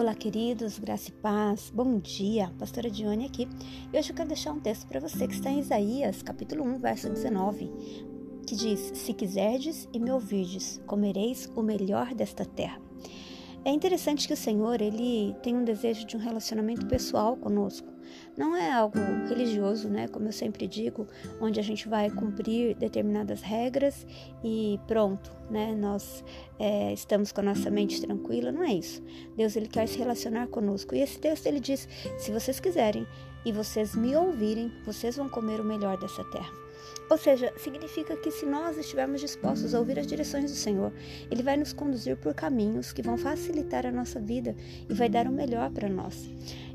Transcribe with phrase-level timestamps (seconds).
[0.00, 3.46] Olá, queridos, graça e paz, bom dia, pastora Dione aqui.
[3.92, 6.78] E hoje eu quero deixar um texto para você que está em Isaías, capítulo 1,
[6.78, 7.70] verso 19,
[8.46, 12.89] que diz: Se quiserdes e me ouvirdes, comereis o melhor desta terra.
[13.62, 17.88] É interessante que o Senhor, ele tem um desejo de um relacionamento pessoal conosco.
[18.36, 18.98] Não é algo
[19.28, 20.08] religioso, né?
[20.08, 21.06] Como eu sempre digo,
[21.40, 24.06] onde a gente vai cumprir determinadas regras
[24.42, 25.74] e pronto, né?
[25.74, 26.24] Nós
[26.58, 28.50] é, estamos com a nossa mente tranquila.
[28.50, 29.02] Não é isso.
[29.36, 30.94] Deus ele quer se relacionar conosco.
[30.94, 31.86] E esse texto ele diz:
[32.18, 33.06] se vocês quiserem
[33.44, 36.69] e vocês me ouvirem, vocês vão comer o melhor dessa terra.
[37.08, 40.92] Ou seja, significa que se nós estivermos dispostos a ouvir as direções do Senhor,
[41.30, 44.54] Ele vai nos conduzir por caminhos que vão facilitar a nossa vida
[44.88, 46.30] e vai dar o melhor para nós.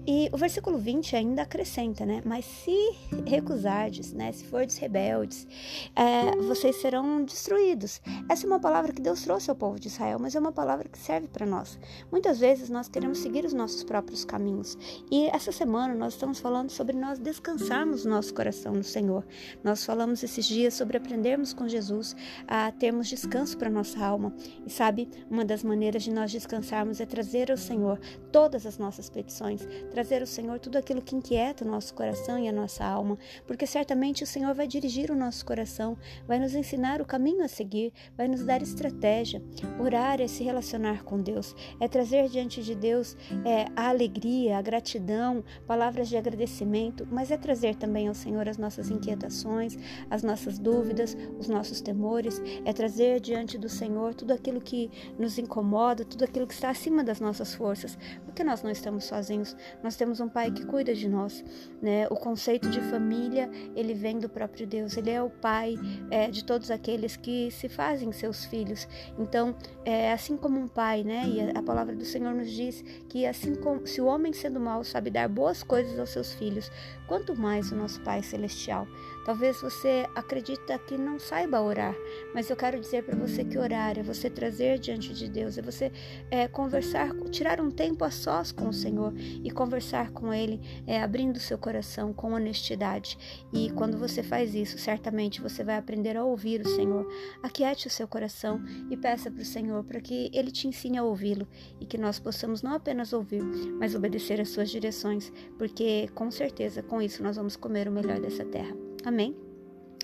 [0.08, 2.22] E o versículo 20 ainda acrescenta, né?
[2.24, 2.96] Mas se
[3.26, 4.32] recusardes, né?
[4.32, 5.48] Se fordes rebeldes,
[5.96, 8.00] é, vocês serão destruídos.
[8.30, 10.88] Essa é uma palavra que Deus trouxe ao povo de Israel, mas é uma palavra
[10.88, 11.80] que serve para nós.
[12.12, 14.78] Muitas vezes nós queremos seguir os nossos próprios caminhos.
[15.10, 19.26] E essa semana nós estamos falando sobre nós descansarmos nosso coração no Senhor.
[19.64, 22.16] Nós falamos esses dias sobre aprendermos com Jesus
[22.48, 24.32] a termos descanso para nossa alma.
[24.68, 28.00] E sabe, uma das maneiras de nós descansarmos é trazer ao Senhor
[28.32, 32.50] todas as nossas petições trazer ao Senhor tudo aquilo que inquieta o nosso coração e
[32.50, 37.00] a nossa alma, porque certamente o Senhor vai dirigir o nosso coração, vai nos ensinar
[37.00, 39.42] o caminho a seguir, vai nos dar estratégia.
[39.80, 44.62] Orar é se relacionar com Deus, é trazer diante de Deus é, a alegria, a
[44.62, 49.78] gratidão, palavras de agradecimento, mas é trazer também ao Senhor as nossas inquietações,
[50.10, 55.38] as nossas dúvidas, os nossos temores, é trazer diante do Senhor tudo aquilo que nos
[55.38, 59.56] incomoda, tudo aquilo que está acima das nossas forças, porque nós não estamos sozinhos,
[59.86, 61.46] nós temos um pai que cuida de nós,
[61.80, 62.08] né?
[62.10, 64.98] O conceito de família ele vem do próprio Deus.
[64.98, 65.76] Ele é o pai
[66.10, 68.88] é, de todos aqueles que se fazem seus filhos.
[69.20, 69.56] Então,
[69.86, 71.24] é assim como um pai, né?
[71.28, 74.60] E a, a palavra do Senhor nos diz que assim como se o homem sendo
[74.60, 76.72] mau sabe dar boas coisas aos seus filhos,
[77.08, 78.88] quanto mais o nosso Pai celestial.
[79.26, 81.96] Talvez você acredita que não saiba orar,
[82.32, 85.64] mas eu quero dizer para você que orar é você trazer diante de Deus, é
[85.64, 85.92] você
[86.30, 91.02] é, conversar, tirar um tempo a sós com o Senhor e conversar com Ele, é,
[91.02, 93.18] abrindo seu coração com honestidade.
[93.52, 97.12] E quando você faz isso, certamente você vai aprender a ouvir o Senhor.
[97.42, 101.04] Aquiete o seu coração e peça para o Senhor para que Ele te ensine a
[101.04, 101.48] ouvi-lo
[101.82, 103.42] e que nós possamos não apenas ouvir,
[103.80, 108.20] mas obedecer às suas direções, porque com certeza com isso nós vamos comer o melhor
[108.20, 108.85] dessa terra.
[109.06, 109.36] Amém?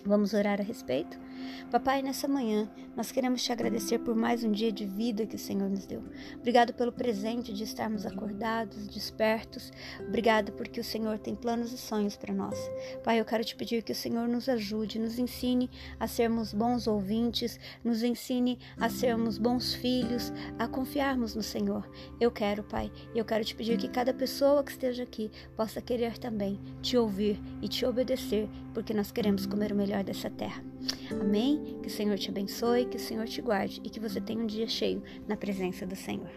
[0.06, 1.20] Vamos orar a respeito?
[1.72, 5.40] Papai, nessa manhã, nós queremos te agradecer por mais um dia de vida que o
[5.40, 6.04] Senhor nos deu.
[6.36, 9.72] Obrigado pelo presente de estarmos acordados, despertos.
[10.06, 12.58] Obrigado porque o Senhor tem planos e sonhos para nós.
[13.04, 16.88] Pai, eu quero te pedir que o Senhor nos ajude, nos ensine a sermos bons
[16.88, 21.90] ouvintes, nos ensine a sermos bons filhos, a confiarmos no Senhor.
[22.20, 25.82] Eu quero, Pai, e eu quero te pedir que cada pessoa que esteja aqui possa
[25.82, 30.62] querer também te ouvir e te obedecer, porque nós queremos comer o melhor dessa terra.
[31.20, 31.80] Amém?
[31.82, 34.48] Que o Senhor te abençoe, que o Senhor te guarde e que você tenha um
[34.48, 36.30] dia cheio na presença do Senhor.